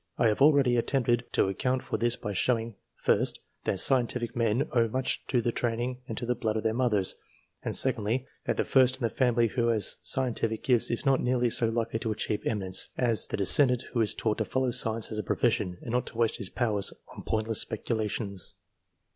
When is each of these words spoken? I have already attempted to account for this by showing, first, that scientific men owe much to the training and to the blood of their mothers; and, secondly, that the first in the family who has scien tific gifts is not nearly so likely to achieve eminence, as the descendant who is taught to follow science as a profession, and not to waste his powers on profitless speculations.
I 0.17 0.29
have 0.29 0.41
already 0.41 0.77
attempted 0.77 1.25
to 1.33 1.47
account 1.47 1.83
for 1.83 1.95
this 1.95 2.15
by 2.15 2.33
showing, 2.33 2.73
first, 2.95 3.39
that 3.65 3.79
scientific 3.79 4.35
men 4.35 4.67
owe 4.71 4.87
much 4.87 5.23
to 5.27 5.41
the 5.41 5.51
training 5.51 6.01
and 6.07 6.17
to 6.17 6.25
the 6.25 6.33
blood 6.33 6.57
of 6.57 6.63
their 6.63 6.73
mothers; 6.73 7.17
and, 7.61 7.75
secondly, 7.75 8.25
that 8.45 8.57
the 8.57 8.65
first 8.65 8.97
in 8.97 9.03
the 9.03 9.11
family 9.11 9.49
who 9.49 9.67
has 9.67 9.97
scien 10.03 10.33
tific 10.33 10.63
gifts 10.63 10.89
is 10.89 11.05
not 11.05 11.21
nearly 11.21 11.51
so 11.51 11.69
likely 11.69 11.99
to 11.99 12.11
achieve 12.11 12.41
eminence, 12.47 12.89
as 12.97 13.27
the 13.27 13.37
descendant 13.37 13.83
who 13.93 14.01
is 14.01 14.15
taught 14.15 14.39
to 14.39 14.45
follow 14.45 14.71
science 14.71 15.11
as 15.11 15.19
a 15.19 15.23
profession, 15.23 15.77
and 15.83 15.91
not 15.91 16.07
to 16.07 16.17
waste 16.17 16.37
his 16.37 16.49
powers 16.49 16.91
on 17.15 17.21
profitless 17.21 17.61
speculations. 17.61 18.55